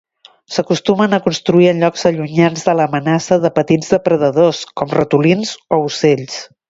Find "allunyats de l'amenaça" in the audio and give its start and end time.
2.11-3.37